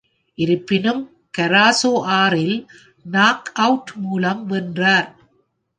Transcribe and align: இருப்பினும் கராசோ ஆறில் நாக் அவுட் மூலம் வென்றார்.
இருப்பினும் 0.37 1.01
கராசோ 1.37 1.91
ஆறில் 2.19 2.57
நாக் 3.05 3.51
அவுட் 3.55 3.91
மூலம் 3.95 4.45
வென்றார். 4.45 5.09